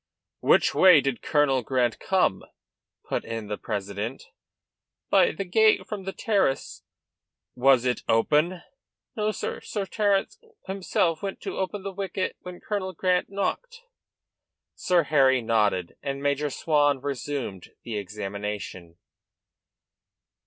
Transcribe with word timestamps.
"Which 0.39 0.73
way 0.73 0.99
did 0.99 1.21
Colonel 1.21 1.61
Grant 1.61 1.99
come?" 1.99 2.43
put 3.07 3.23
in 3.23 3.49
the 3.49 3.57
president. 3.59 4.23
"By 5.11 5.31
the 5.31 5.45
gate 5.45 5.85
from 5.85 6.05
the 6.05 6.11
terrace." 6.11 6.81
"Was 7.53 7.85
it 7.85 8.01
open?" 8.09 8.63
"No, 9.15 9.29
sir. 9.29 9.59
Sir 9.61 9.85
Terence 9.85 10.39
himself 10.65 11.21
went 11.21 11.39
to 11.41 11.57
open 11.59 11.83
the 11.83 11.93
wicket 11.93 12.35
when 12.39 12.59
Colonel 12.59 12.93
Grant 12.93 13.29
knocked." 13.29 13.81
Sir 14.73 15.03
Harry 15.03 15.39
nodded 15.39 15.95
and 16.01 16.19
Major 16.23 16.49
Swan 16.49 16.99
resumed 16.99 17.69
the 17.83 17.95
examination. 17.95 18.97